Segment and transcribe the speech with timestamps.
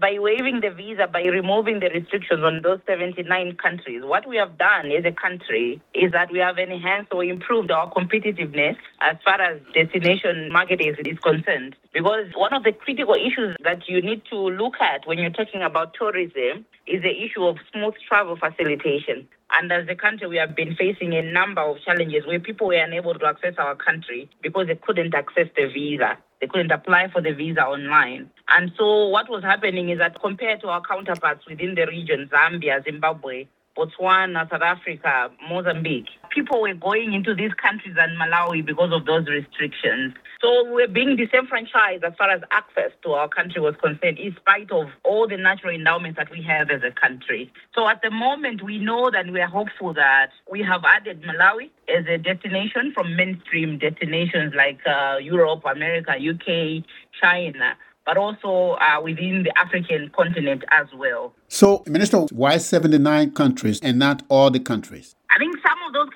[0.00, 4.56] by waiving the visa, by removing the restrictions on those 79 countries, what we have
[4.58, 9.40] done as a country is that we have enhanced or improved our competitiveness as far
[9.40, 11.76] as destination marketing is concerned.
[11.92, 15.62] Because one of the critical issues that you need to look at when you're talking
[15.62, 19.28] about tourism is the issue of smooth travel facilitation.
[19.50, 22.74] And as a country, we have been facing a number of challenges where people were
[22.74, 26.18] unable to access our country because they couldn't access the visa.
[26.40, 28.30] They couldn't apply for the visa online.
[28.48, 32.84] And so what was happening is that compared to our counterparts within the region, Zambia,
[32.84, 36.08] Zimbabwe, Botswana, South Africa, Mozambique.
[36.38, 40.14] People were going into these countries and Malawi because of those restrictions.
[40.40, 44.70] So we're being disenfranchised as far as access to our country was concerned, in spite
[44.70, 47.52] of all the natural endowments that we have as a country.
[47.74, 51.70] So at the moment, we know that we are hopeful that we have added Malawi
[51.88, 56.84] as a destination from mainstream destinations like uh, Europe, America, UK,
[57.20, 57.76] China
[58.08, 61.34] but also uh, within the African continent as well.
[61.48, 65.14] So, Minister, why 79 countries and not all the countries?
[65.30, 65.67] I think some of those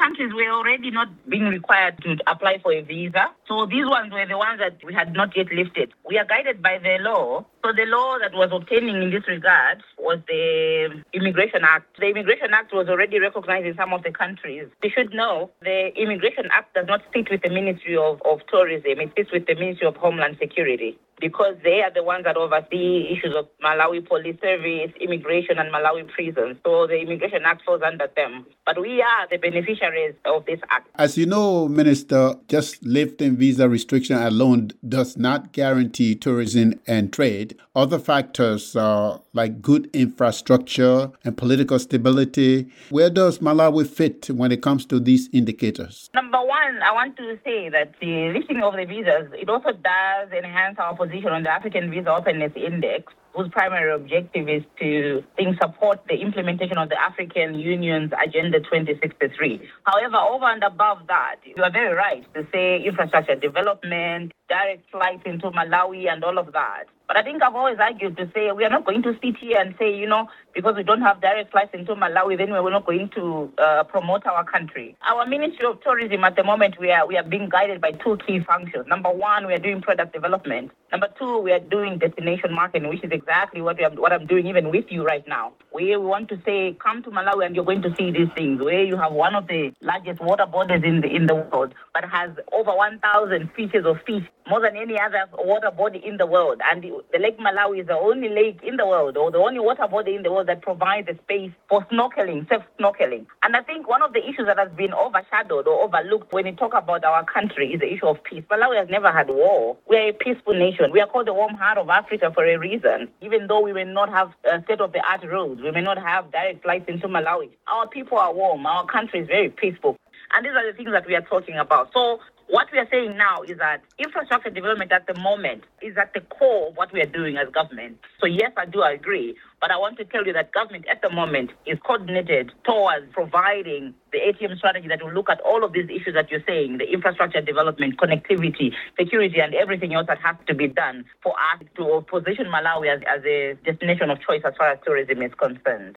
[0.03, 3.31] countries were already not being required to apply for a visa.
[3.47, 5.93] So these ones were the ones that we had not yet lifted.
[6.09, 7.47] We are guided by the law.
[7.65, 11.87] So the law that was obtaining in this regard was the Immigration Act.
[12.01, 14.67] The Immigration Act was already recognized in some of the countries.
[14.83, 18.99] You should know the Immigration Act does not sit with the Ministry of, of Tourism.
[18.99, 23.09] It sits with the Ministry of Homeland Security because they are the ones that oversee
[23.09, 26.57] issues of Malawi Police Service, immigration, and Malawi prisons.
[26.67, 28.45] So the Immigration Act falls under them.
[28.67, 30.89] But we are the beneficiaries of this act.
[30.97, 37.57] As you know, Minister, just lifting visa restriction alone does not guarantee tourism and trade.
[37.77, 42.67] Other factors uh, like good infrastructure and political stability.
[42.91, 46.11] Where does Malawi fit when it comes to these indicators?
[46.15, 50.33] Number one, I want to say that the lifting of the visas, it also does
[50.33, 55.23] enhance our position position on the African Visa Openness Index, whose primary objective is to
[55.37, 59.61] think, support the implementation of the African Union's Agenda 2063.
[59.85, 65.23] However, over and above that, you are very right to say infrastructure development, direct flights
[65.25, 66.85] into Malawi, and all of that.
[67.09, 69.59] But I think I've always argued to say we are not going to sit here
[69.59, 72.87] and say, you know, because we don't have direct flights into Malawi, then we're not
[72.87, 74.97] going to uh, promote our country.
[75.07, 78.19] Our Ministry of Tourism at the moment, we are we are being guided by two
[78.27, 78.87] key functions.
[78.89, 80.71] Number one, we are doing product development.
[80.91, 84.47] Number two, we are doing destination marketing, which is exactly what are, what I'm doing
[84.47, 85.53] even with you right now.
[85.75, 88.61] We, want to say, come to Malawi and you're going to see these things.
[88.61, 92.05] Where you have one of the largest water bodies in the in the world, but
[92.05, 96.61] has over 1,000 species of fish, more than any other water body in the world,
[96.71, 99.61] and the, the Lake Malawi is the only lake in the world, or the only
[99.61, 103.27] water body in the world that provides a space for snorkeling, safe snorkeling.
[103.43, 106.53] And I think one of the issues that has been overshadowed or overlooked when you
[106.53, 108.45] talk about our country is the issue of peace.
[108.51, 109.77] Malawi has never had war.
[109.89, 110.91] We are a peaceful nation.
[110.93, 113.09] We are called the warm heart of Africa for a reason.
[113.21, 116.89] Even though we may not have uh, state-of-the-art roads, we may not have direct flights
[116.89, 117.51] into Malawi.
[117.67, 118.67] Our people are warm.
[118.67, 119.97] Our country is very peaceful.
[120.35, 121.93] And these are the things that we are talking about.
[121.93, 122.21] So
[122.53, 126.21] what we are saying now is that infrastructure development at the moment is at the
[126.21, 127.97] core of what we are doing as government.
[128.21, 129.35] So, yes, I do agree.
[129.59, 133.95] But I want to tell you that government at the moment is coordinated towards providing
[134.13, 136.93] the ATM strategy that will look at all of these issues that you're saying the
[136.93, 142.05] infrastructure development, connectivity, security, and everything else that has to be done for us to
[142.11, 145.91] position Malawi as, as a destination of choice as far as tourism is concerned.